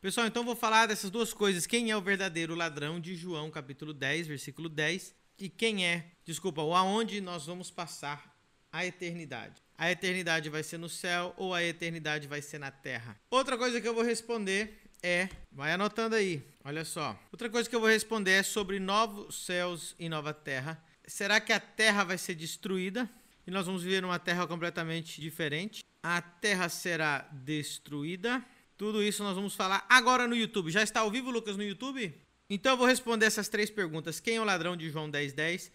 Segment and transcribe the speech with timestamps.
[0.00, 1.66] Pessoal, então vou falar dessas duas coisas.
[1.66, 6.62] Quem é o verdadeiro ladrão de João, capítulo 10, versículo 10, e quem é, desculpa,
[6.62, 8.34] o aonde nós vamos passar
[8.72, 9.62] a eternidade.
[9.76, 13.14] A eternidade vai ser no céu ou a eternidade vai ser na terra?
[13.30, 17.14] Outra coisa que eu vou responder é, vai anotando aí, olha só.
[17.30, 20.82] Outra coisa que eu vou responder é sobre novos céus e nova terra.
[21.06, 23.06] Será que a terra vai ser destruída
[23.46, 25.84] e nós vamos viver numa terra completamente diferente?
[26.02, 28.42] A terra será destruída.
[28.80, 30.70] Tudo isso nós vamos falar agora no YouTube.
[30.70, 32.14] Já está ao vivo, Lucas, no YouTube?
[32.48, 34.20] Então eu vou responder essas três perguntas.
[34.20, 35.34] Quem é o ladrão de João 10:10?
[35.34, 35.72] 10?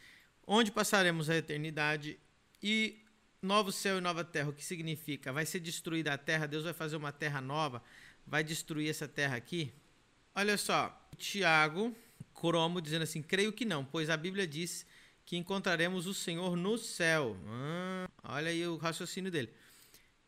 [0.47, 2.19] Onde passaremos a eternidade?
[2.63, 2.97] E
[3.39, 5.31] novo céu e nova terra, o que significa?
[5.31, 7.83] Vai ser destruída a terra, Deus vai fazer uma terra nova,
[8.25, 9.71] vai destruir essa terra aqui?
[10.33, 11.95] Olha só, Tiago,
[12.33, 14.83] Cromo, dizendo assim: creio que não, pois a Bíblia diz
[15.27, 17.37] que encontraremos o Senhor no céu.
[17.45, 19.53] Ah, olha aí o raciocínio dele.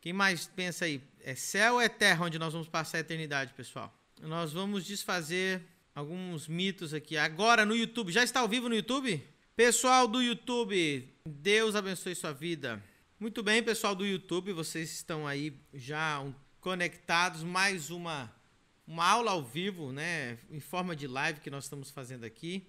[0.00, 1.02] Quem mais pensa aí?
[1.20, 3.92] É céu ou é terra onde nós vamos passar a eternidade, pessoal?
[4.20, 5.62] Nós vamos desfazer
[5.94, 7.16] alguns mitos aqui.
[7.16, 8.12] Agora no YouTube.
[8.12, 9.22] Já está ao vivo no YouTube?
[9.56, 12.80] Pessoal do YouTube, Deus abençoe sua vida.
[13.18, 16.24] Muito bem, pessoal do YouTube, vocês estão aí já
[16.60, 17.42] conectados.
[17.42, 18.32] Mais uma,
[18.86, 20.38] uma aula ao vivo, né?
[20.48, 22.64] Em forma de live que nós estamos fazendo aqui.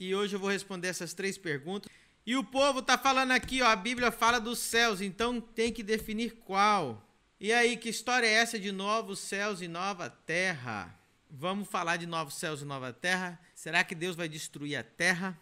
[0.00, 1.88] E hoje eu vou responder essas três perguntas.
[2.26, 5.80] E o povo tá falando aqui, ó, a Bíblia fala dos céus, então tem que
[5.80, 7.08] definir qual.
[7.38, 10.92] E aí, que história é essa de novos céus e nova terra?
[11.30, 13.38] Vamos falar de novos céus e nova terra?
[13.54, 15.38] Será que Deus vai destruir a terra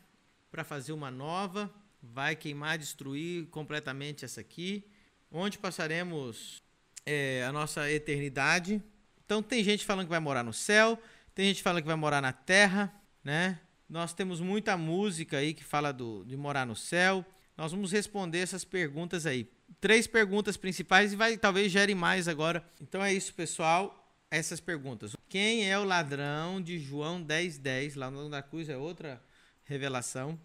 [0.51, 1.73] para fazer uma nova?
[2.03, 4.85] Vai queimar, destruir completamente essa aqui?
[5.33, 6.63] Onde passaremos
[7.07, 8.83] é, a nossa eternidade?
[9.25, 11.01] Então, tem gente falando que vai morar no céu,
[11.35, 13.59] tem gente falando que vai morar na terra, né?
[13.89, 17.25] Nós temos muita música aí que fala do, de morar no céu.
[17.57, 19.49] Nós vamos responder essas perguntas aí.
[19.81, 22.65] Três perguntas principais e vai talvez gere mais agora.
[22.81, 24.01] Então é isso, pessoal.
[24.31, 25.15] Essas perguntas.
[25.29, 27.59] Quem é o ladrão de João 10:10?
[27.59, 27.95] 10?
[27.95, 29.23] Lá no da cruz é outra
[29.65, 30.41] revelação.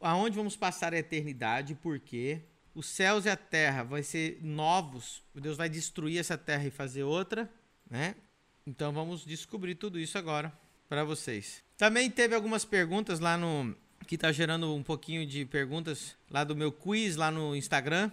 [0.00, 1.74] Aonde vamos passar a eternidade?
[1.74, 2.44] Por quê?
[2.74, 5.22] Os céus e a terra vão ser novos.
[5.34, 7.50] Deus vai destruir essa terra e fazer outra,
[7.90, 8.14] né?
[8.66, 10.52] Então vamos descobrir tudo isso agora
[10.88, 11.62] para vocês.
[11.76, 13.74] Também teve algumas perguntas lá no
[14.06, 18.10] que está gerando um pouquinho de perguntas lá do meu quiz lá no Instagram.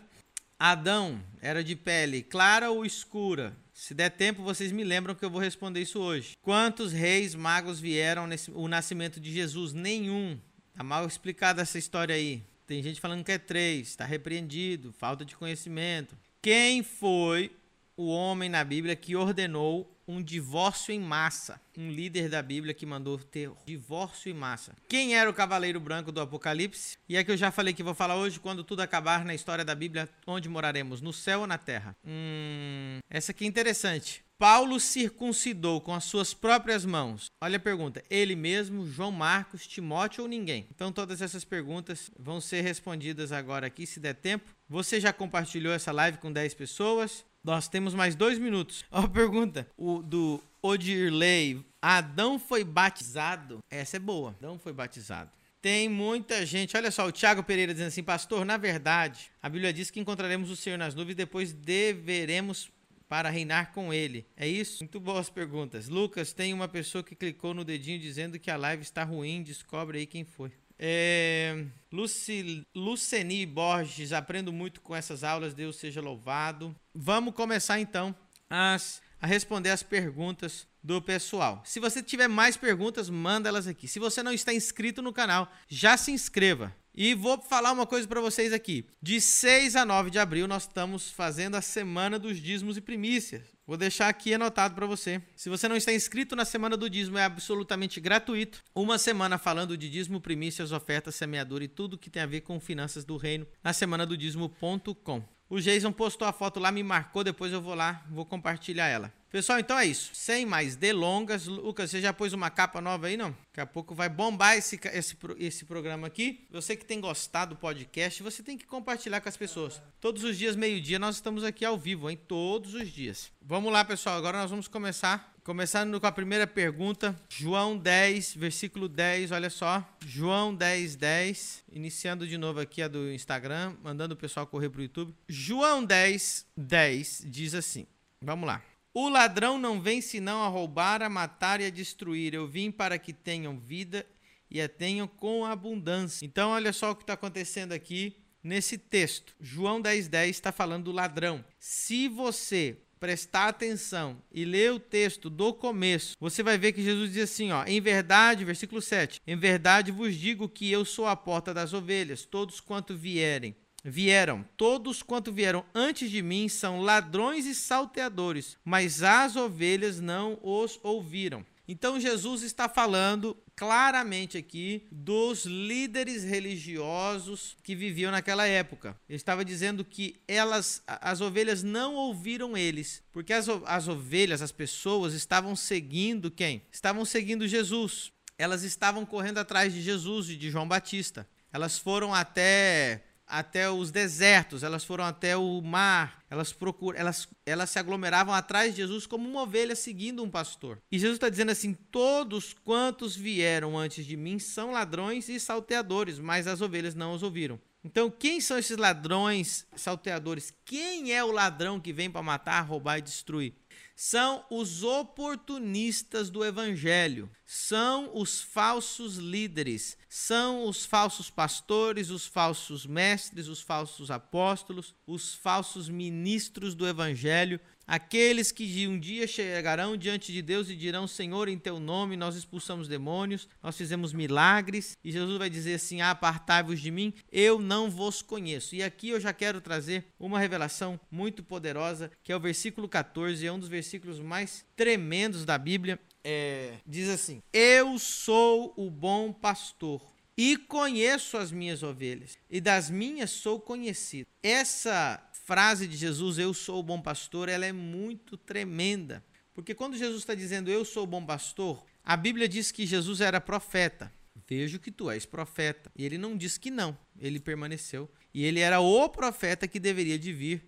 [0.59, 3.55] Adão era de pele clara ou escura?
[3.73, 6.37] Se der tempo, vocês me lembram que eu vou responder isso hoje.
[6.41, 9.73] Quantos reis magos vieram nesse o nascimento de Jesus?
[9.73, 10.39] Nenhum.
[10.73, 12.43] Tá mal explicada essa história aí.
[12.65, 16.17] Tem gente falando que é três, está repreendido, falta de conhecimento.
[16.41, 17.51] Quem foi
[17.95, 21.59] o homem na Bíblia que ordenou um divórcio em massa.
[21.77, 24.75] Um líder da Bíblia que mandou ter divórcio em massa.
[24.87, 26.97] Quem era o cavaleiro branco do Apocalipse?
[27.07, 29.63] E é que eu já falei que vou falar hoje, quando tudo acabar na história
[29.63, 31.01] da Bíblia, onde moraremos?
[31.01, 31.95] No céu ou na terra?
[32.05, 34.23] Hum, essa aqui é interessante.
[34.37, 37.27] Paulo circuncidou com as suas próprias mãos.
[37.41, 40.67] Olha a pergunta: ele mesmo, João Marcos, Timóteo ou ninguém?
[40.69, 44.53] Então todas essas perguntas vão ser respondidas agora aqui, se der tempo.
[44.67, 47.23] Você já compartilhou essa live com 10 pessoas?
[47.43, 48.85] Nós temos mais dois minutos.
[48.91, 51.63] Ó, a pergunta o, do Odirley.
[51.81, 53.59] Adão foi batizado?
[53.69, 54.31] Essa é boa.
[54.31, 55.29] Adão foi batizado.
[55.61, 56.75] Tem muita gente.
[56.75, 60.49] Olha só, o Tiago Pereira dizendo assim: Pastor, na verdade, a Bíblia diz que encontraremos
[60.49, 62.71] o Senhor nas nuvens e depois deveremos
[63.07, 64.25] para reinar com ele.
[64.35, 64.83] É isso?
[64.83, 65.87] Muito boas perguntas.
[65.87, 69.43] Lucas, tem uma pessoa que clicou no dedinho dizendo que a live está ruim.
[69.43, 70.51] Descobre aí quem foi.
[70.85, 76.75] É, Luci, Luceni Borges, aprendo muito com essas aulas, Deus seja louvado.
[76.93, 78.13] Vamos começar então
[78.49, 81.61] as, a responder as perguntas do pessoal.
[81.63, 83.87] Se você tiver mais perguntas, manda elas aqui.
[83.87, 86.75] Se você não está inscrito no canal, já se inscreva.
[86.93, 88.85] E vou falar uma coisa para vocês aqui.
[89.01, 93.52] De 6 a 9 de abril, nós estamos fazendo a Semana dos Dízimos e Primícias.
[93.65, 95.21] Vou deixar aqui anotado para você.
[95.37, 98.61] Se você não está inscrito na Semana do Dízimo, é absolutamente gratuito.
[98.75, 102.59] Uma semana falando de dízimo, primícias, ofertas, semeadura e tudo que tem a ver com
[102.59, 105.23] finanças do reino na semana do dízimo.com.
[105.49, 109.13] O Jason postou a foto lá, me marcou, depois eu vou lá, vou compartilhar ela.
[109.33, 110.11] Pessoal, então é isso.
[110.13, 113.31] Sem mais delongas, Lucas, você já pôs uma capa nova aí, não?
[113.31, 116.45] Daqui a pouco vai bombar esse, esse, esse programa aqui.
[116.51, 119.81] Você que tem gostado do podcast, você tem que compartilhar com as pessoas.
[119.99, 122.19] Todos os dias, meio-dia, nós estamos aqui ao vivo, hein?
[122.27, 123.31] Todos os dias.
[123.41, 124.19] Vamos lá, pessoal.
[124.19, 125.33] Agora nós vamos começar.
[125.43, 127.19] Começando com a primeira pergunta.
[127.27, 129.83] João 10, versículo 10, olha só.
[130.05, 131.63] João 10, 10.
[131.71, 135.11] Iniciando de novo aqui a do Instagram, mandando o pessoal correr pro YouTube.
[135.27, 137.87] João 10, 10 diz assim.
[138.21, 138.61] Vamos lá.
[138.95, 142.35] O ladrão não vem senão a roubar, a matar e a destruir.
[142.35, 144.05] Eu vim para que tenham vida
[144.51, 146.23] e a tenham com abundância.
[146.23, 149.33] Então, olha só o que está acontecendo aqui nesse texto.
[149.41, 151.43] João 10,10 10 está falando do ladrão.
[151.57, 157.11] Se você prestar atenção e ler o texto do começo, você vai ver que Jesus
[157.11, 161.15] diz assim, ó, em verdade, versículo 7, em verdade vos digo que eu sou a
[161.15, 167.45] porta das ovelhas, todos quanto vierem vieram, todos quanto vieram antes de mim são ladrões
[167.45, 171.45] e salteadores, mas as ovelhas não os ouviram.
[171.67, 178.99] Então Jesus está falando claramente aqui dos líderes religiosos que viviam naquela época.
[179.07, 184.51] Ele estava dizendo que elas, as ovelhas não ouviram eles, porque as, as ovelhas, as
[184.51, 186.63] pessoas estavam seguindo quem?
[186.71, 188.11] Estavam seguindo Jesus.
[188.37, 191.25] Elas estavam correndo atrás de Jesus e de João Batista.
[191.51, 197.69] Elas foram até até os desertos, elas foram até o mar, elas procuram, elas, elas
[197.69, 200.81] se aglomeravam atrás de Jesus como uma ovelha seguindo um pastor.
[200.91, 206.19] E Jesus está dizendo assim: todos quantos vieram antes de mim são ladrões e salteadores,
[206.19, 207.59] mas as ovelhas não os ouviram.
[207.85, 210.53] Então, quem são esses ladrões, salteadores?
[210.63, 213.53] Quem é o ladrão que vem para matar, roubar e destruir?
[213.95, 222.85] são os oportunistas do evangelho, são os falsos líderes, são os falsos pastores, os falsos
[222.85, 230.31] mestres, os falsos apóstolos, os falsos ministros do evangelho Aqueles que um dia chegarão diante
[230.31, 235.11] de Deus e dirão: Senhor, em teu nome nós expulsamos demônios, nós fizemos milagres, e
[235.11, 238.73] Jesus vai dizer assim: Apartai-vos de mim, eu não vos conheço.
[238.73, 243.45] E aqui eu já quero trazer uma revelação muito poderosa, que é o versículo 14,
[243.45, 245.99] é um dos versículos mais tremendos da Bíblia.
[246.23, 250.01] É, diz assim: Eu sou o bom pastor
[250.37, 254.27] e conheço as minhas ovelhas, e das minhas sou conhecido.
[254.41, 259.23] Essa frase de Jesus, eu sou o bom pastor, ela é muito tremenda.
[259.53, 263.21] Porque quando Jesus está dizendo eu sou o bom pastor, a Bíblia diz que Jesus
[263.21, 264.11] era profeta.
[264.47, 265.91] Vejo que tu és profeta.
[265.95, 268.09] E ele não disse que não, ele permaneceu.
[268.33, 270.67] E ele era o profeta que deveria de vir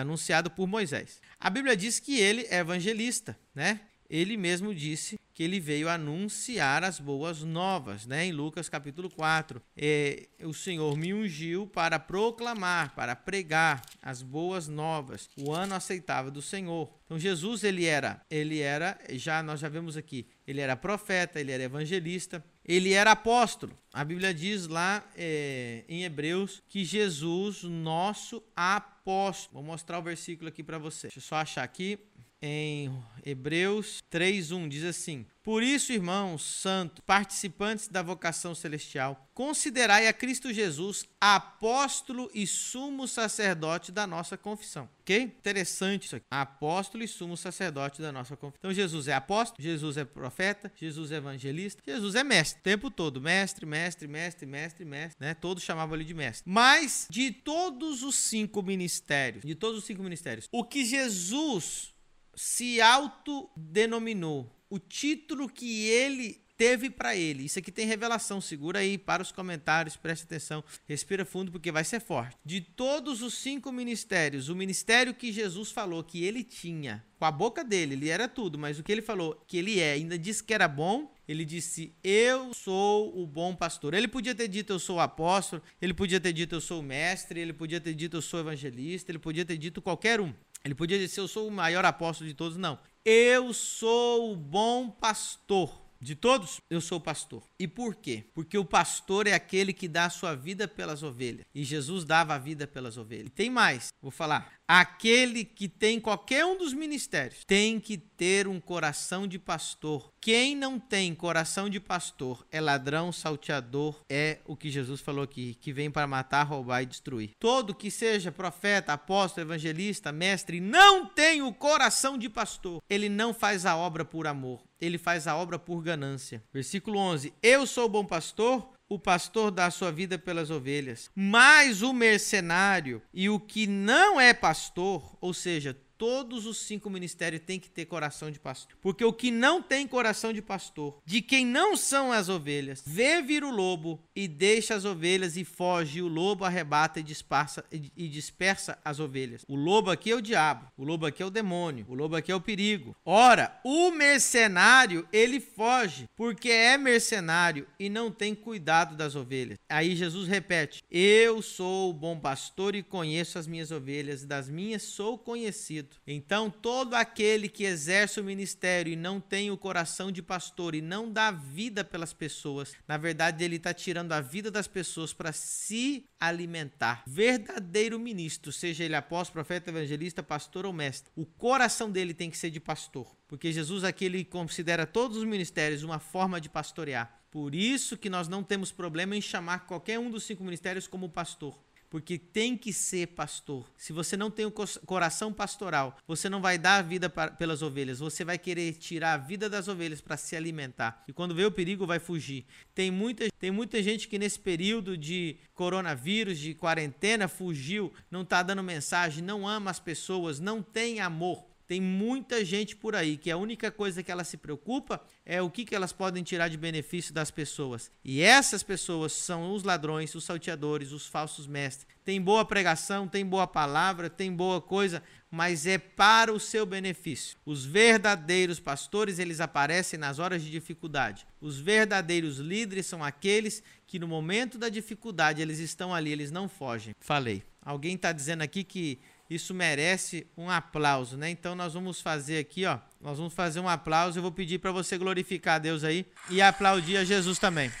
[0.00, 1.20] anunciado por Moisés.
[1.38, 3.80] A Bíblia diz que ele é evangelista, né?
[4.12, 8.26] Ele mesmo disse que ele veio anunciar as boas novas, né?
[8.26, 14.68] Em Lucas capítulo 4, é, o Senhor me ungiu para proclamar, para pregar as boas
[14.68, 16.92] novas, o ano aceitável do Senhor.
[17.06, 21.50] Então Jesus ele era, ele era, já nós já vemos aqui, ele era profeta, ele
[21.50, 23.76] era evangelista, ele era apóstolo.
[23.94, 29.54] A Bíblia diz lá é, em Hebreus que Jesus, nosso apóstolo.
[29.54, 31.08] Vou mostrar o versículo aqui para você.
[31.08, 31.98] Deixa eu só achar aqui
[32.42, 32.92] em
[33.24, 40.52] Hebreus 3:1 diz assim: Por isso, irmãos santos, participantes da vocação celestial, considerai a Cristo
[40.52, 44.88] Jesus apóstolo e sumo sacerdote da nossa confissão.
[45.02, 45.22] OK?
[45.22, 46.26] Interessante isso aqui.
[46.30, 48.58] Apóstolo e sumo sacerdote da nossa confissão.
[48.58, 52.90] Então Jesus é apóstolo, Jesus é profeta, Jesus é evangelista, Jesus é mestre, o tempo
[52.90, 55.34] todo, mestre, mestre, mestre, mestre, mestre, né?
[55.34, 56.42] Todos chamavam ele de mestre.
[56.50, 61.91] Mas de todos os cinco ministérios, de todos os cinco ministérios, o que Jesus
[62.34, 67.44] se autodenominou, o título que ele teve para ele.
[67.44, 71.82] Isso aqui tem revelação, segura aí para os comentários, preste atenção, respira fundo porque vai
[71.82, 72.36] ser forte.
[72.44, 77.32] De todos os cinco ministérios, o ministério que Jesus falou que ele tinha, com a
[77.32, 80.44] boca dele, ele era tudo, mas o que ele falou que ele é, ainda disse
[80.44, 83.94] que era bom, ele disse: Eu sou o bom pastor.
[83.94, 85.62] Ele podia ter dito: Eu sou o apóstolo.
[85.80, 87.40] Ele podia ter dito: Eu sou o mestre.
[87.40, 89.10] Ele podia ter dito: Eu sou o evangelista.
[89.10, 90.34] Ele podia ter dito qualquer um.
[90.64, 92.56] Ele podia dizer: Eu sou o maior apóstolo de todos.
[92.56, 92.78] Não.
[93.04, 95.82] Eu sou o bom pastor.
[96.00, 97.44] De todos, eu sou pastor.
[97.56, 98.24] E por quê?
[98.34, 101.46] Porque o pastor é aquele que dá a sua vida pelas ovelhas.
[101.54, 103.28] E Jesus dava a vida pelas ovelhas.
[103.28, 104.52] E tem mais, vou falar.
[104.74, 110.10] Aquele que tem qualquer um dos ministérios tem que ter um coração de pastor.
[110.18, 115.58] Quem não tem coração de pastor é ladrão, salteador, é o que Jesus falou aqui,
[115.60, 117.32] que vem para matar, roubar e destruir.
[117.38, 122.80] Todo que seja profeta, apóstolo, evangelista, mestre, não tem o coração de pastor.
[122.88, 126.42] Ele não faz a obra por amor, ele faz a obra por ganância.
[126.50, 131.10] Versículo 11: Eu sou bom pastor, o pastor dá sua vida pelas ovelhas.
[131.14, 137.42] Mas o mercenário e o que não é pastor, ou seja, todos os cinco ministérios
[137.46, 138.76] têm que ter coração de pastor.
[138.80, 143.22] Porque o que não tem coração de pastor, de quem não são as ovelhas, vê
[143.22, 147.64] vir o lobo e deixa as ovelhas e foge, e o lobo arrebata e dispersa,
[147.70, 149.44] e dispersa as ovelhas.
[149.46, 152.32] O lobo aqui é o diabo, o lobo aqui é o demônio, o lobo aqui
[152.32, 152.96] é o perigo.
[153.04, 159.56] Ora, o mercenário, ele foge, porque é mercenário e não tem cuidado das ovelhas.
[159.68, 164.82] Aí Jesus repete: Eu sou o bom pastor e conheço as minhas ovelhas, das minhas
[164.82, 170.22] sou conhecido Então, todo aquele que exerce o ministério e não tem o coração de
[170.22, 174.66] pastor e não dá vida pelas pessoas, na verdade, ele está tirando a vida das
[174.66, 177.02] pessoas para se alimentar.
[177.06, 182.38] Verdadeiro ministro, seja ele apóstolo, profeta, evangelista, pastor ou mestre, o coração dele tem que
[182.38, 187.22] ser de pastor, porque Jesus aqui ele considera todos os ministérios uma forma de pastorear.
[187.30, 191.08] Por isso que nós não temos problema em chamar qualquer um dos cinco ministérios como
[191.08, 191.58] pastor
[191.92, 193.70] porque tem que ser pastor.
[193.76, 194.50] Se você não tem o
[194.86, 199.18] coração pastoral, você não vai dar a vida pelas ovelhas, você vai querer tirar a
[199.18, 201.04] vida das ovelhas para se alimentar.
[201.06, 202.46] E quando vê o perigo, vai fugir.
[202.74, 208.42] Tem muita, tem muita gente que nesse período de coronavírus, de quarentena, fugiu, não está
[208.42, 211.51] dando mensagem, não ama as pessoas, não tem amor.
[211.72, 215.48] Tem muita gente por aí que a única coisa que ela se preocupa é o
[215.48, 217.90] que, que elas podem tirar de benefício das pessoas.
[218.04, 221.86] E essas pessoas são os ladrões, os salteadores, os falsos mestres.
[222.04, 227.38] Tem boa pregação, tem boa palavra, tem boa coisa, mas é para o seu benefício.
[227.46, 231.26] Os verdadeiros pastores, eles aparecem nas horas de dificuldade.
[231.40, 236.50] Os verdadeiros líderes são aqueles que no momento da dificuldade eles estão ali, eles não
[236.50, 236.94] fogem.
[237.00, 237.42] Falei.
[237.64, 238.98] Alguém está dizendo aqui que
[239.28, 241.30] isso merece um aplauso, né?
[241.30, 244.18] Então nós vamos fazer aqui, ó, nós vamos fazer um aplauso.
[244.18, 247.72] Eu vou pedir para você glorificar a Deus aí e aplaudir a Jesus também.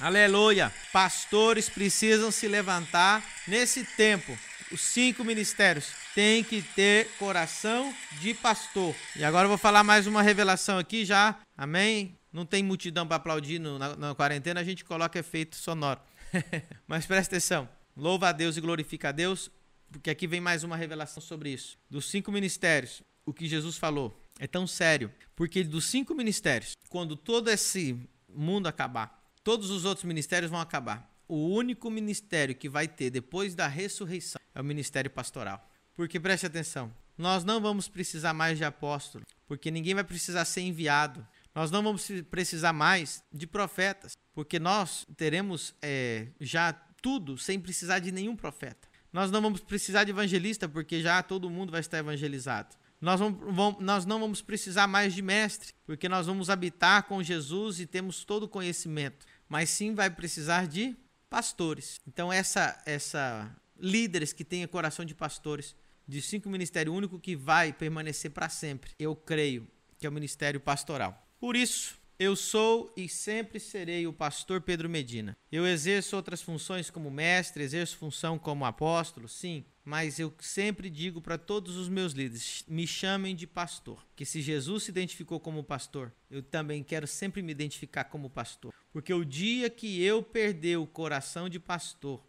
[0.00, 0.72] Aleluia!
[0.92, 4.36] Pastores precisam se levantar nesse tempo.
[4.70, 8.94] Os cinco ministérios têm que ter coração de pastor.
[9.14, 11.38] E agora eu vou falar mais uma revelação aqui já.
[11.56, 12.18] Amém?
[12.32, 16.00] Não tem multidão para aplaudir no, na, na quarentena, a gente coloca efeito sonoro.
[16.86, 17.68] Mas presta atenção.
[17.96, 19.50] Louva a Deus e glorifica a Deus
[19.96, 21.78] porque aqui vem mais uma revelação sobre isso.
[21.88, 27.16] Dos cinco ministérios, o que Jesus falou é tão sério, porque dos cinco ministérios, quando
[27.16, 27.98] todo esse
[28.28, 31.10] mundo acabar, todos os outros ministérios vão acabar.
[31.26, 35.66] O único ministério que vai ter depois da ressurreição é o ministério pastoral.
[35.94, 40.60] Porque preste atenção, nós não vamos precisar mais de apóstolo, porque ninguém vai precisar ser
[40.60, 41.26] enviado.
[41.54, 47.98] Nós não vamos precisar mais de profetas, porque nós teremos é, já tudo sem precisar
[47.98, 48.85] de nenhum profeta.
[49.16, 52.76] Nós não vamos precisar de evangelista, porque já todo mundo vai estar evangelizado.
[53.00, 57.80] Nós, vamos, nós não vamos precisar mais de mestre, porque nós vamos habitar com Jesus
[57.80, 59.24] e temos todo o conhecimento.
[59.48, 60.94] Mas sim vai precisar de
[61.30, 61.98] pastores.
[62.06, 65.74] Então, essa, essa líderes que tenham coração de pastores,
[66.06, 69.66] de cinco ministérios único que vai permanecer para sempre, eu creio
[69.98, 71.26] que é o ministério pastoral.
[71.40, 75.36] Por isso, eu sou e sempre serei o pastor Pedro Medina.
[75.52, 81.20] Eu exerço outras funções como mestre, exerço função como apóstolo, sim, mas eu sempre digo
[81.20, 84.04] para todos os meus líderes: me chamem de pastor.
[84.16, 88.74] Que se Jesus se identificou como pastor, eu também quero sempre me identificar como pastor.
[88.92, 92.22] Porque o dia que eu perder o coração de pastor,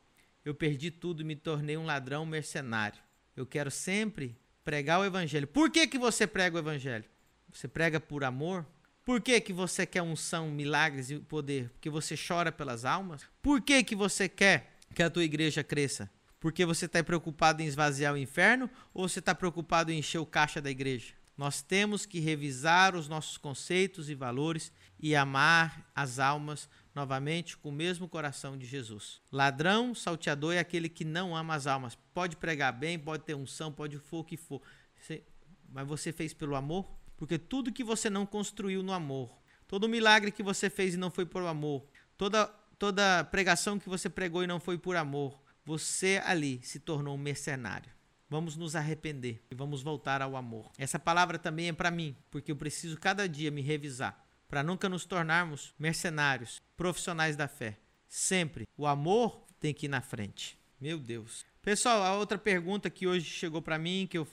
[0.43, 2.99] eu perdi tudo e me tornei um ladrão mercenário.
[3.35, 5.47] Eu quero sempre pregar o evangelho.
[5.47, 7.05] Por que, que você prega o evangelho?
[7.51, 8.65] Você prega por amor?
[9.07, 11.69] Por que, que você quer unção, milagres e poder?
[11.69, 13.21] Porque você chora pelas almas?
[13.41, 16.11] Por que, que você quer que a tua igreja cresça?
[16.41, 20.25] Porque você está preocupado em esvaziar o inferno ou você está preocupado em encher o
[20.25, 21.13] caixa da igreja?
[21.37, 27.69] Nós temos que revisar os nossos conceitos e valores e amar as almas novamente com
[27.69, 29.21] o mesmo coração de Jesus.
[29.31, 31.97] Ladrão, salteador é aquele que não ama as almas.
[32.13, 34.61] Pode pregar bem, pode ter unção, pode for o que for.
[35.69, 36.85] Mas você fez pelo amor?
[37.17, 41.11] Porque tudo que você não construiu no amor, todo milagre que você fez e não
[41.11, 42.45] foi por amor, toda,
[42.79, 47.19] toda pregação que você pregou e não foi por amor, você ali se tornou um
[47.19, 47.91] mercenário.
[48.29, 50.71] Vamos nos arrepender e vamos voltar ao amor.
[50.77, 54.87] Essa palavra também é para mim, porque eu preciso cada dia me revisar para nunca
[54.87, 57.77] nos tornarmos mercenários, profissionais da fé.
[58.07, 60.57] Sempre o amor tem que ir na frente.
[60.79, 61.45] Meu Deus.
[61.67, 64.25] Pessoal, a outra pergunta que hoje chegou para mim, que eu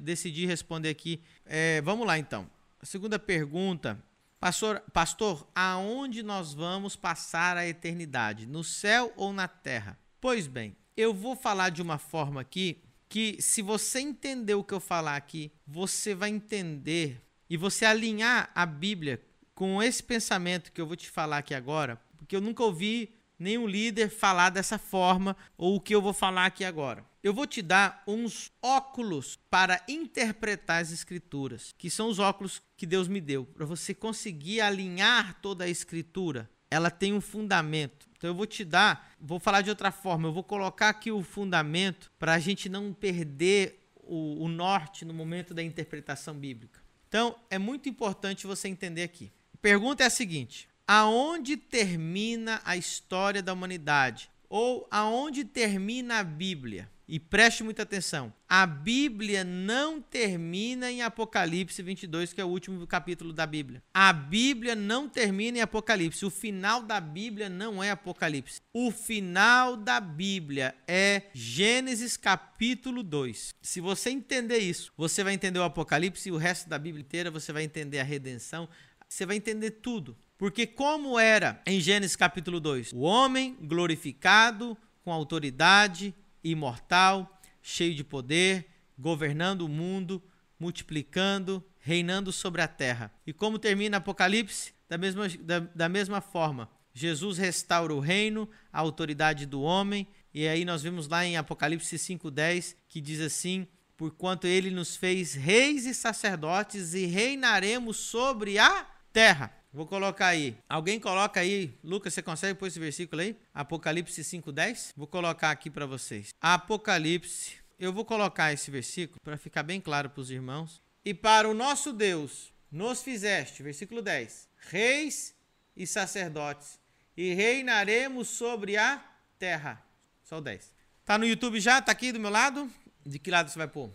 [0.00, 2.48] decidi responder aqui, é, vamos lá então.
[2.80, 4.02] A segunda pergunta,
[4.40, 8.46] pastor, pastor, aonde nós vamos passar a eternidade?
[8.46, 9.98] No céu ou na terra?
[10.22, 14.72] Pois bem, eu vou falar de uma forma aqui que, se você entender o que
[14.72, 17.20] eu falar aqui, você vai entender
[17.50, 19.20] e você alinhar a Bíblia
[19.54, 23.66] com esse pensamento que eu vou te falar aqui agora, porque eu nunca ouvi nenhum
[23.66, 27.04] líder falar dessa forma ou o que eu vou falar aqui agora.
[27.22, 32.86] Eu vou te dar uns óculos para interpretar as escrituras, que são os óculos que
[32.86, 36.48] Deus me deu, para você conseguir alinhar toda a escritura.
[36.70, 38.08] Ela tem um fundamento.
[38.16, 41.22] Então eu vou te dar, vou falar de outra forma, eu vou colocar aqui o
[41.22, 46.80] fundamento para a gente não perder o, o norte no momento da interpretação bíblica.
[47.08, 49.32] Então é muito importante você entender aqui.
[49.52, 56.24] A pergunta é a seguinte: aonde termina a história da humanidade ou aonde termina a
[56.24, 56.90] Bíblia.
[57.06, 58.32] E preste muita atenção.
[58.48, 63.80] A Bíblia não termina em Apocalipse 22, que é o último capítulo da Bíblia.
[63.94, 66.26] A Bíblia não termina em Apocalipse.
[66.26, 68.60] O final da Bíblia não é Apocalipse.
[68.74, 73.50] O final da Bíblia é Gênesis capítulo 2.
[73.62, 77.30] Se você entender isso, você vai entender o Apocalipse e o resto da Bíblia inteira,
[77.30, 78.68] você vai entender a redenção,
[79.08, 80.16] você vai entender tudo.
[80.40, 88.02] Porque como era em Gênesis capítulo 2, o homem glorificado com autoridade, imortal, cheio de
[88.02, 88.66] poder,
[88.98, 90.22] governando o mundo,
[90.58, 93.12] multiplicando, reinando sobre a terra.
[93.26, 94.72] E como termina Apocalipse?
[94.88, 96.70] Da mesma, da, da mesma forma.
[96.94, 101.96] Jesus restaura o reino, a autoridade do homem, e aí nós vemos lá em Apocalipse
[101.96, 108.86] 5,10 que diz assim: Porquanto ele nos fez reis e sacerdotes, e reinaremos sobre a
[109.12, 109.59] terra.
[109.72, 110.56] Vou colocar aí.
[110.68, 111.78] Alguém coloca aí.
[111.82, 113.36] Lucas, você consegue pôr esse versículo aí?
[113.54, 114.92] Apocalipse 5:10.
[114.96, 116.30] Vou colocar aqui para vocês.
[116.40, 117.58] Apocalipse.
[117.78, 120.82] Eu vou colocar esse versículo para ficar bem claro para os irmãos.
[121.04, 125.34] E para o nosso Deus nos fizeste, versículo 10, reis
[125.76, 126.78] e sacerdotes,
[127.16, 129.02] e reinaremos sobre a
[129.38, 129.82] terra.
[130.22, 130.72] Só o 10.
[131.04, 131.80] Tá no YouTube já?
[131.80, 132.70] Tá aqui do meu lado?
[133.04, 133.90] De que lado você vai pôr?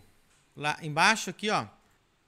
[0.56, 1.66] Lá embaixo, aqui, ó.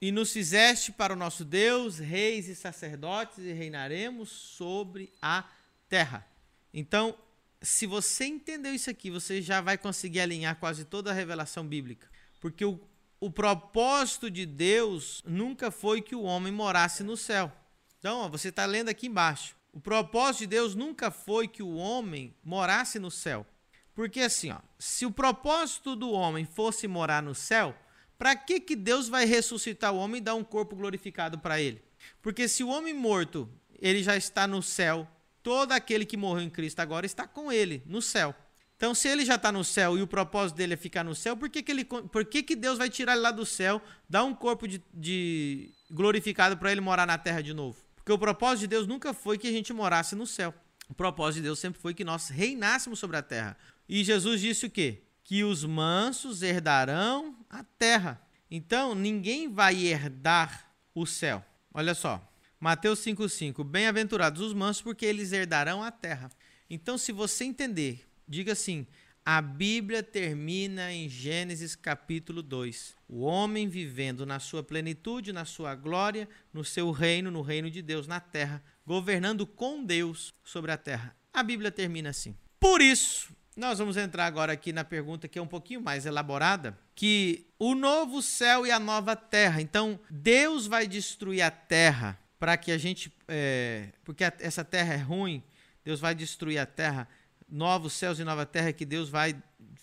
[0.01, 5.43] E nos fizeste para o nosso Deus reis e sacerdotes e reinaremos sobre a
[5.89, 6.25] terra.
[6.73, 7.17] Então,
[7.61, 12.09] se você entendeu isso aqui, você já vai conseguir alinhar quase toda a revelação bíblica.
[12.39, 12.79] Porque o,
[13.19, 17.51] o propósito de Deus nunca foi que o homem morasse no céu.
[17.99, 19.55] Então, ó, você está lendo aqui embaixo.
[19.73, 23.45] O propósito de Deus nunca foi que o homem morasse no céu.
[23.93, 27.75] Porque assim, ó, se o propósito do homem fosse morar no céu,
[28.19, 31.81] para que, que Deus vai ressuscitar o homem e dar um corpo glorificado para ele?
[32.21, 33.49] Porque se o homem morto,
[33.81, 35.07] ele já está no céu,
[35.41, 38.35] todo aquele que morreu em Cristo agora está com ele no céu.
[38.75, 41.35] Então, se ele já está no céu e o propósito dele é ficar no céu,
[41.37, 44.25] por que, que, ele, por que, que Deus vai tirar ele lá do céu, dar
[44.25, 47.77] um corpo de, de glorificado para ele morar na terra de novo?
[47.95, 50.53] Porque o propósito de Deus nunca foi que a gente morasse no céu.
[50.89, 53.57] O propósito de Deus sempre foi que nós reinássemos sobre a terra.
[53.87, 55.03] E Jesus disse o quê?
[55.29, 58.19] Que os mansos herdarão a terra.
[58.49, 61.45] Então, ninguém vai herdar o céu.
[61.71, 62.27] Olha só,
[62.59, 66.31] Mateus 5,5: Bem-aventurados os mansos, porque eles herdarão a terra.
[66.67, 68.87] Então, se você entender, diga assim:
[69.23, 72.95] a Bíblia termina em Gênesis capítulo 2.
[73.07, 77.83] O homem vivendo na sua plenitude, na sua glória, no seu reino, no reino de
[77.83, 81.15] Deus na terra, governando com Deus sobre a terra.
[81.31, 82.35] A Bíblia termina assim.
[82.59, 86.77] Por isso, nós vamos entrar agora aqui na pergunta que é um pouquinho mais elaborada,
[86.95, 89.61] que o novo céu e a nova terra.
[89.61, 94.93] Então, Deus vai destruir a terra para que a gente, é, porque a, essa terra
[94.93, 95.43] é ruim.
[95.83, 97.07] Deus vai destruir a terra,
[97.49, 99.35] novos céus e nova terra que Deus vai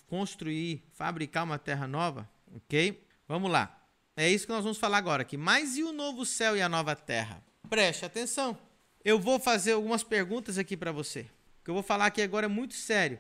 [0.07, 3.03] construir, fabricar uma terra nova, ok?
[3.29, 3.79] Vamos lá.
[4.17, 5.37] É isso que nós vamos falar agora aqui.
[5.37, 7.43] Mas e o novo céu e a nova terra?
[7.69, 8.57] Preste atenção.
[9.05, 11.21] Eu vou fazer algumas perguntas aqui para você.
[11.61, 13.19] O que eu vou falar aqui agora é muito sério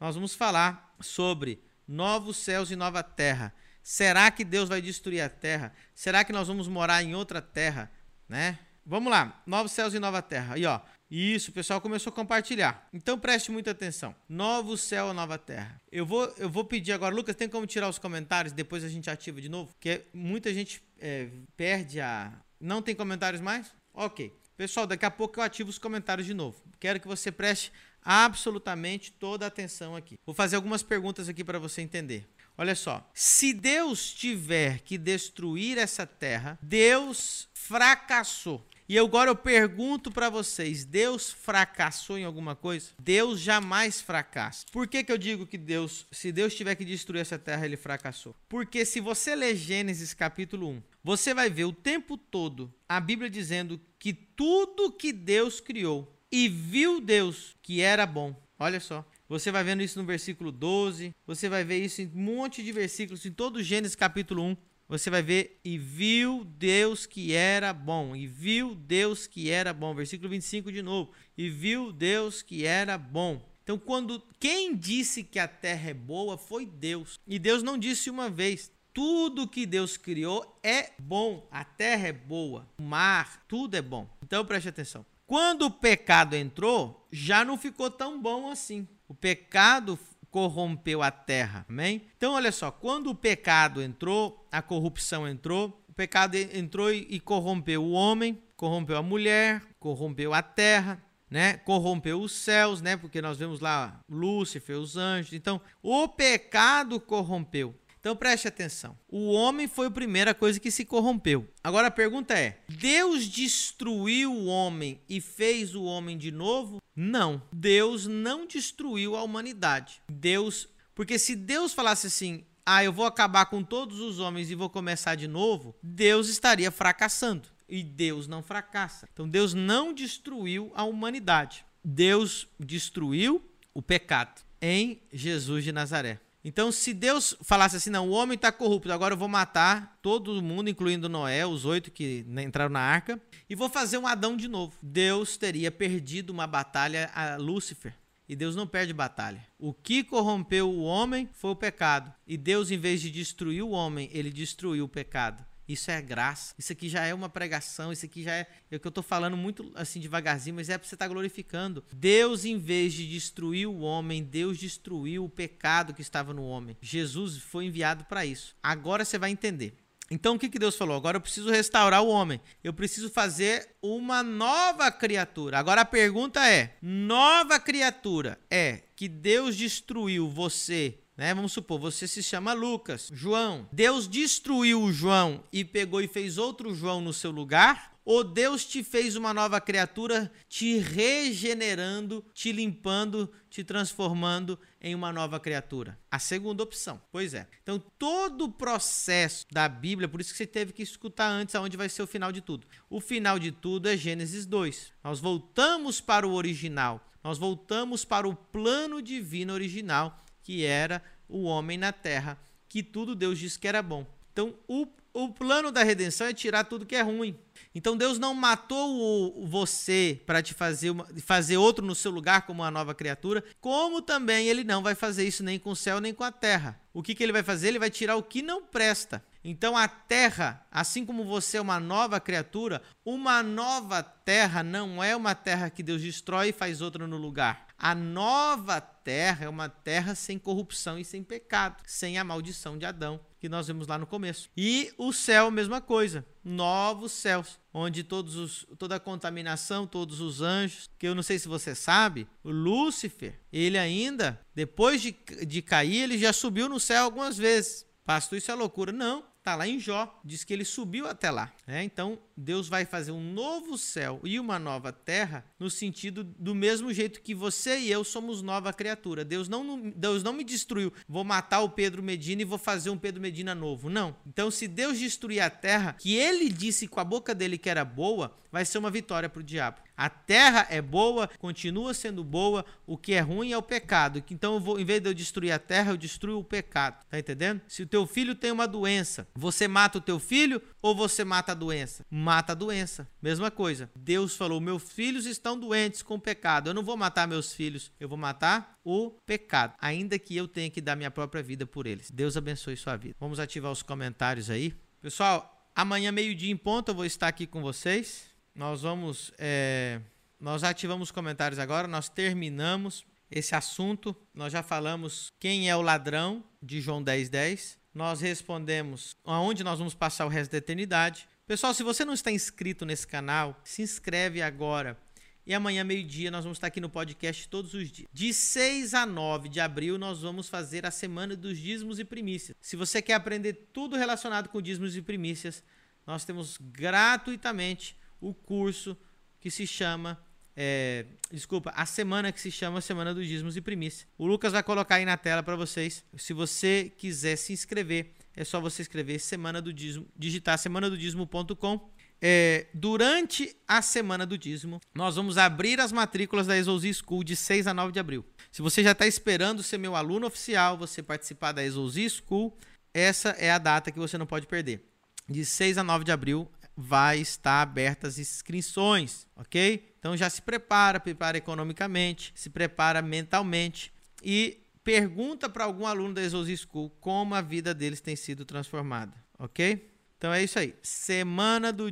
[0.00, 3.54] nós vamos falar sobre novos céus e nova terra.
[3.82, 5.72] Será que Deus vai destruir a terra?
[5.94, 7.90] Será que nós vamos morar em outra terra,
[8.28, 8.58] né?
[8.84, 10.54] Vamos lá, novos céus e nova terra.
[10.54, 10.80] Aí, ó.
[11.10, 12.86] Isso, o pessoal começou a compartilhar.
[12.92, 14.14] Então preste muita atenção.
[14.28, 15.80] Novo céu, nova terra.
[15.90, 19.08] Eu vou, eu vou pedir agora, Lucas, tem como tirar os comentários, depois a gente
[19.08, 19.72] ativa de novo?
[19.72, 22.32] Porque muita gente é, perde a.
[22.60, 23.74] Não tem comentários mais?
[23.94, 24.34] Ok.
[24.54, 26.62] Pessoal, daqui a pouco eu ativo os comentários de novo.
[26.78, 27.72] Quero que você preste
[28.08, 30.18] absolutamente toda a atenção aqui.
[30.24, 32.26] Vou fazer algumas perguntas aqui para você entender.
[32.56, 38.66] Olha só, se Deus tiver que destruir essa terra, Deus fracassou.
[38.88, 42.88] E agora eu pergunto para vocês: Deus fracassou em alguma coisa?
[42.98, 44.64] Deus jamais fracassa.
[44.72, 47.76] Por que, que eu digo que Deus, se Deus tiver que destruir essa terra, ele
[47.76, 48.34] fracassou?
[48.48, 53.28] Porque se você ler Gênesis capítulo 1, você vai ver o tempo todo a Bíblia
[53.28, 58.34] dizendo que tudo que Deus criou e viu Deus que era bom.
[58.58, 59.04] Olha só.
[59.28, 62.72] Você vai vendo isso no versículo 12, você vai ver isso em um monte de
[62.72, 64.56] versículos, em todo Gênesis capítulo 1.
[64.88, 69.94] Você vai ver, e viu Deus que era bom, e viu Deus que era bom.
[69.94, 71.12] Versículo 25 de novo.
[71.36, 73.46] E viu Deus que era bom.
[73.62, 77.20] Então, quando quem disse que a terra é boa foi Deus.
[77.26, 78.72] E Deus não disse uma vez.
[78.94, 81.46] Tudo que Deus criou é bom.
[81.50, 82.66] A terra é boa.
[82.78, 84.08] O mar, tudo é bom.
[84.24, 85.04] Então preste atenção.
[85.28, 88.88] Quando o pecado entrou, já não ficou tão bom assim.
[89.06, 89.98] O pecado
[90.30, 92.06] corrompeu a terra, amém?
[92.16, 97.84] Então, olha só, quando o pecado entrou, a corrupção entrou, o pecado entrou e corrompeu
[97.84, 101.04] o homem, corrompeu a mulher, corrompeu a terra.
[101.30, 101.58] né?
[101.58, 102.96] Corrompeu os céus, né?
[102.96, 105.34] Porque nós vemos lá Lúcifer, os anjos.
[105.34, 107.74] Então, o pecado corrompeu.
[108.08, 108.98] Então preste atenção.
[109.06, 111.46] O homem foi a primeira coisa que se corrompeu.
[111.62, 116.80] Agora a pergunta é: Deus destruiu o homem e fez o homem de novo?
[116.96, 117.42] Não.
[117.52, 120.00] Deus não destruiu a humanidade.
[120.10, 124.54] Deus, porque se Deus falasse assim: "Ah, eu vou acabar com todos os homens e
[124.54, 127.46] vou começar de novo", Deus estaria fracassando.
[127.68, 129.06] E Deus não fracassa.
[129.12, 131.62] Então Deus não destruiu a humanidade.
[131.84, 133.44] Deus destruiu
[133.74, 136.18] o pecado em Jesus de Nazaré.
[136.44, 140.40] Então, se Deus falasse assim, não, o homem está corrupto, agora eu vou matar todo
[140.40, 143.20] mundo, incluindo Noé, os oito que entraram na arca,
[143.50, 144.76] e vou fazer um Adão de novo.
[144.82, 147.94] Deus teria perdido uma batalha a Lúcifer.
[148.28, 149.42] E Deus não perde batalha.
[149.58, 152.12] O que corrompeu o homem foi o pecado.
[152.26, 155.42] E Deus, em vez de destruir o homem, ele destruiu o pecado.
[155.68, 156.54] Isso é graça.
[156.58, 157.92] Isso aqui já é uma pregação.
[157.92, 158.46] Isso aqui já é.
[158.70, 161.12] É o que eu estou falando muito assim devagarzinho, mas é para você estar tá
[161.12, 161.84] glorificando.
[161.92, 166.76] Deus, em vez de destruir o homem, Deus destruiu o pecado que estava no homem.
[166.80, 168.56] Jesus foi enviado para isso.
[168.62, 169.76] Agora você vai entender.
[170.10, 170.96] Então o que, que Deus falou?
[170.96, 172.40] Agora eu preciso restaurar o homem.
[172.64, 175.58] Eu preciso fazer uma nova criatura.
[175.58, 181.34] Agora a pergunta é: nova criatura é que Deus destruiu você né?
[181.34, 183.68] Vamos supor, você se chama Lucas, João.
[183.72, 187.98] Deus destruiu o João e pegou e fez outro João no seu lugar?
[188.04, 195.12] Ou Deus te fez uma nova criatura, te regenerando, te limpando, te transformando em uma
[195.12, 195.98] nova criatura?
[196.10, 197.02] A segunda opção.
[197.12, 197.46] Pois é.
[197.62, 201.76] Então, todo o processo da Bíblia, por isso que você teve que escutar antes aonde
[201.76, 202.66] vai ser o final de tudo.
[202.88, 204.92] O final de tudo é Gênesis 2.
[205.04, 207.04] Nós voltamos para o original.
[207.22, 212.38] Nós voltamos para o plano divino original que era o homem na terra,
[212.70, 214.06] que tudo Deus disse que era bom.
[214.32, 217.38] Então, o, o plano da redenção é tirar tudo que é ruim.
[217.74, 222.46] Então, Deus não matou o, você para te fazer, uma, fazer outro no seu lugar
[222.46, 226.00] como uma nova criatura, como também ele não vai fazer isso nem com o céu
[226.00, 226.80] nem com a terra.
[226.94, 227.68] O que, que ele vai fazer?
[227.68, 229.22] Ele vai tirar o que não presta.
[229.44, 235.14] Então, a terra, assim como você é uma nova criatura, uma nova terra não é
[235.14, 237.66] uma terra que Deus destrói e faz outra no lugar.
[237.78, 242.84] A nova terra é uma terra sem corrupção e sem pecado, sem a maldição de
[242.84, 244.50] Adão, que nós vimos lá no começo.
[244.56, 250.42] E o céu, mesma coisa, novos céus, onde todos os, toda a contaminação, todos os
[250.42, 255.16] anjos, que eu não sei se você sabe, o Lúcifer, ele ainda, depois de,
[255.46, 257.86] de cair, ele já subiu no céu algumas vezes.
[258.04, 258.90] Pastor, isso é loucura.
[258.90, 261.50] Não, Está lá em Jó, diz que ele subiu até lá.
[261.66, 261.82] Né?
[261.82, 266.92] Então, Deus vai fazer um novo céu e uma nova terra, no sentido do mesmo
[266.92, 269.24] jeito que você e eu somos nova criatura.
[269.24, 272.98] Deus não, Deus não me destruiu, vou matar o Pedro Medina e vou fazer um
[272.98, 273.90] Pedro Medina novo.
[273.90, 274.14] Não.
[274.24, 277.84] Então, se Deus destruir a terra, que ele disse com a boca dele que era
[277.84, 279.80] boa, vai ser uma vitória para o diabo.
[279.96, 284.22] A terra é boa, continua sendo boa, o que é ruim é o pecado.
[284.30, 287.04] Então, vou, em vez de eu destruir a terra, eu destruo o pecado.
[287.10, 287.60] Tá entendendo?
[287.66, 291.50] Se o teu filho tem uma doença, você mata o teu filho ou você mata
[291.52, 292.06] a doença?
[292.28, 293.08] Mata a doença.
[293.22, 293.90] Mesma coisa.
[293.96, 296.68] Deus falou: meus filhos estão doentes com pecado.
[296.68, 300.68] Eu não vou matar meus filhos, eu vou matar o pecado, ainda que eu tenha
[300.68, 302.10] que dar minha própria vida por eles.
[302.10, 303.16] Deus abençoe sua vida.
[303.18, 304.74] Vamos ativar os comentários aí.
[305.00, 309.32] Pessoal, amanhã, meio-dia em ponto, eu vou estar aqui com vocês nós vamos.
[309.38, 310.00] É,
[310.40, 314.14] nós ativamos os comentários agora, nós terminamos esse assunto.
[314.34, 317.28] Nós já falamos quem é o ladrão de João 10,10.
[317.28, 317.78] 10.
[317.94, 321.28] Nós respondemos aonde nós vamos passar o resto da eternidade.
[321.48, 324.98] Pessoal, se você não está inscrito nesse canal, se inscreve agora.
[325.46, 328.06] E amanhã, meio-dia, nós vamos estar aqui no podcast todos os dias.
[328.12, 332.54] De 6 a 9 de abril, nós vamos fazer a semana dos dízimos e primícias.
[332.60, 335.64] Se você quer aprender tudo relacionado com dízimos e primícias,
[336.06, 338.94] nós temos gratuitamente o curso
[339.40, 340.22] que se chama.
[340.54, 344.06] É, desculpa, a semana que se chama Semana dos Dízimos e Primícia.
[344.18, 346.04] O Lucas vai colocar aí na tela para vocês.
[346.18, 350.96] Se você quiser se inscrever, é só você escrever Semana do Dízimo, digitar semana do
[350.96, 351.90] dízimo.com.
[352.22, 357.34] É, durante a semana do dízimo, nós vamos abrir as matrículas da Exouzi School de
[357.34, 358.24] 6 a 9 de abril.
[358.50, 362.56] Se você já está esperando ser meu aluno oficial, você participar da Exouzi School,
[362.94, 364.84] essa é a data que você não pode perder.
[365.28, 369.94] De 6 a 9 de abril, vai estar abertas as inscrições, ok?
[369.98, 376.22] Então já se prepara, prepara economicamente, se prepara mentalmente e pergunta para algum aluno da
[376.22, 379.86] Exos School como a vida deles tem sido transformada, ok?
[380.16, 380.74] Então é isso aí.
[380.82, 381.90] Semana do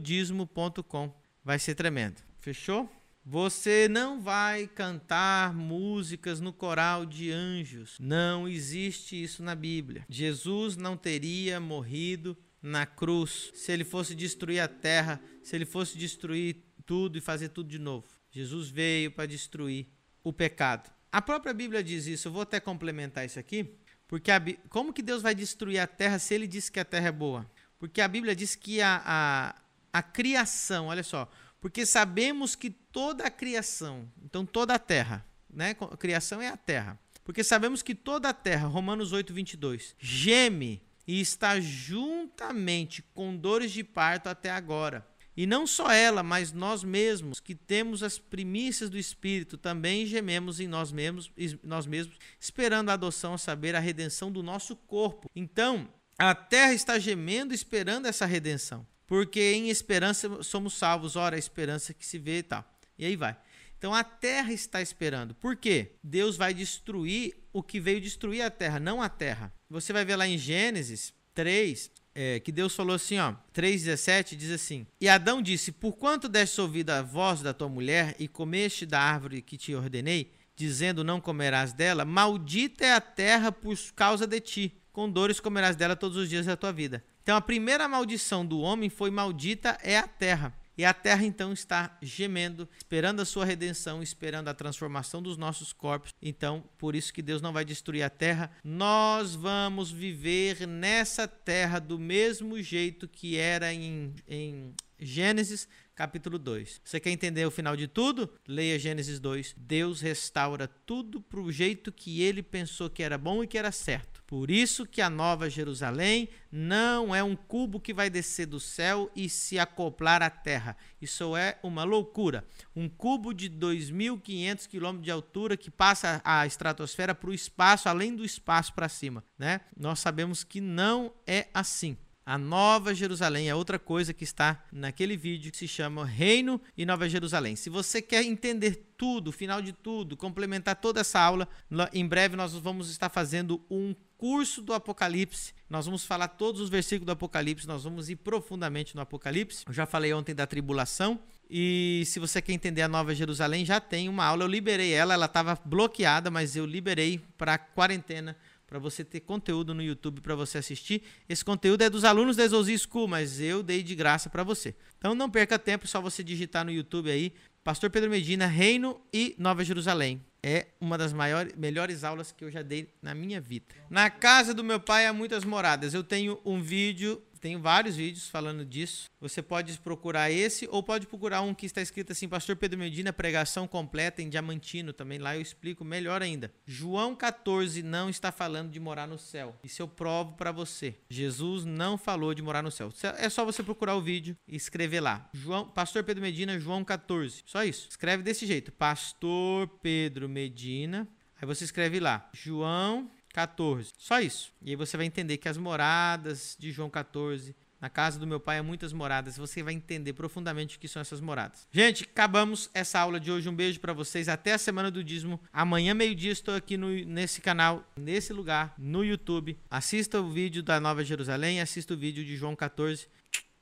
[1.45, 2.23] vai ser tremendo.
[2.41, 2.91] Fechou?
[3.23, 7.99] Você não vai cantar músicas no coral de anjos.
[8.01, 10.07] Não existe isso na Bíblia.
[10.09, 15.99] Jesus não teria morrido na cruz, se ele fosse destruir a terra, se ele fosse
[15.99, 18.07] destruir tudo e fazer tudo de novo.
[18.31, 19.87] Jesus veio para destruir
[20.25, 20.96] o pecado.
[21.17, 23.75] A própria Bíblia diz isso, eu vou até complementar isso aqui,
[24.07, 27.09] porque a, como que Deus vai destruir a terra se ele disse que a terra
[27.09, 27.51] é boa?
[27.79, 29.55] Porque a Bíblia diz que a, a,
[29.91, 31.27] a criação, olha só,
[31.59, 35.75] porque sabemos que toda a criação, então toda a terra, né?
[35.91, 37.01] A criação é a terra.
[37.25, 43.73] Porque sabemos que toda a terra, Romanos 8, 22, geme e está juntamente com dores
[43.73, 45.09] de parto até agora.
[45.37, 50.61] E não só ela, mas nós mesmos, que temos as primícias do Espírito, também gememos
[50.61, 51.31] em nós mesmos,
[51.63, 55.31] nós mesmos, esperando a adoção, a saber, a redenção do nosso corpo.
[55.37, 58.87] Então, a terra está gemendo, esperando essa redenção.
[59.07, 62.65] Porque em esperança somos salvos, ora, a esperança que se vê e tal.
[62.99, 63.37] E aí vai.
[63.79, 65.35] Então a terra está esperando.
[65.35, 65.93] Por quê?
[66.03, 69.53] Deus vai destruir o que veio destruir a terra, não a terra.
[69.71, 74.51] Você vai ver lá em Gênesis 3, é, que Deus falou assim, ó, 3,17 diz
[74.51, 78.87] assim: E Adão disse: Por quanto deste ouvido a voz da tua mulher e comeste
[78.87, 84.27] da árvore que te ordenei, dizendo: Não comerás dela, maldita é a terra por causa
[84.27, 87.05] de ti, com dores comerás dela todos os dias da tua vida.
[87.23, 90.55] Então a primeira maldição do homem foi: Maldita é a terra.
[90.77, 95.73] E a terra então está gemendo, esperando a sua redenção, esperando a transformação dos nossos
[95.73, 96.13] corpos.
[96.21, 98.51] Então, por isso que Deus não vai destruir a terra.
[98.63, 106.83] Nós vamos viver nessa terra do mesmo jeito que era em, em Gênesis capítulo 2.
[106.85, 108.31] Você quer entender o final de tudo?
[108.47, 109.55] Leia Gênesis 2.
[109.57, 113.73] Deus restaura tudo para o jeito que ele pensou que era bom e que era
[113.73, 114.16] certo.
[114.27, 119.09] Por isso que a Nova Jerusalém não é um cubo que vai descer do céu
[119.15, 120.77] e se acoplar à terra.
[121.01, 122.45] Isso é uma loucura.
[122.75, 128.17] Um cubo de 2.500 quilômetros de altura que passa a estratosfera para o espaço, além
[128.17, 129.23] do espaço para cima.
[129.39, 129.61] Né?
[129.77, 131.97] Nós sabemos que não é assim.
[132.29, 136.85] A Nova Jerusalém é outra coisa que está naquele vídeo que se chama Reino e
[136.85, 137.55] Nova Jerusalém.
[137.55, 141.49] Se você quer entender tudo, final de tudo, complementar toda essa aula,
[141.93, 145.55] em breve nós vamos estar fazendo um curso do Apocalipse.
[145.69, 149.65] Nós vamos falar todos os versículos do Apocalipse, nós vamos ir profundamente no Apocalipse.
[149.67, 151.19] Eu já falei ontem da tribulação.
[151.49, 154.45] E se você quer entender a Nova Jerusalém, já tem uma aula.
[154.45, 159.73] Eu liberei ela, ela estava bloqueada, mas eu liberei para quarentena para você ter conteúdo
[159.73, 161.03] no YouTube para você assistir.
[161.29, 164.75] Esse conteúdo é dos alunos da Exousi School, mas eu dei de graça para você.
[164.99, 167.33] Então não perca tempo, só você digitar no YouTube aí,
[167.67, 172.49] Pastor Pedro Medina, Reino e Nova Jerusalém é uma das maiores, melhores aulas que eu
[172.49, 173.75] já dei na minha vida.
[173.91, 175.93] Na casa do meu pai há muitas moradas.
[175.93, 179.09] Eu tenho um vídeo tenho vários vídeos falando disso.
[179.21, 183.13] Você pode procurar esse ou pode procurar um que está escrito assim: Pastor Pedro Medina,
[183.13, 184.93] pregação completa em Diamantino.
[184.93, 186.53] Também lá eu explico melhor ainda.
[186.67, 189.55] João 14 não está falando de morar no céu.
[189.63, 190.97] Isso eu provo para você.
[191.09, 192.93] Jesus não falou de morar no céu.
[193.17, 195.31] É só você procurar o vídeo e escrever lá.
[195.33, 197.45] João, Pastor Pedro Medina, João 14.
[197.47, 197.87] Só isso.
[197.89, 201.07] Escreve desse jeito: Pastor Pedro Medina.
[201.41, 203.93] Aí você escreve lá: João 14.
[203.99, 204.51] Só isso.
[204.63, 208.41] E aí você vai entender que as moradas de João 14, na casa do meu
[208.41, 209.37] pai há muitas moradas.
[209.37, 211.69] Você vai entender profundamente o que são essas moradas.
[211.71, 213.47] Gente, acabamos essa aula de hoje.
[213.47, 214.27] Um beijo para vocês.
[214.27, 215.39] Até a semana do dízimo.
[215.53, 219.59] Amanhã, meio-dia, estou aqui no, nesse canal, nesse lugar, no YouTube.
[219.71, 223.07] Assista o vídeo da Nova Jerusalém, assista o vídeo de João 14.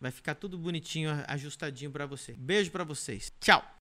[0.00, 2.32] Vai ficar tudo bonitinho, ajustadinho para você.
[2.38, 3.32] Beijo para vocês.
[3.40, 3.74] Tchau.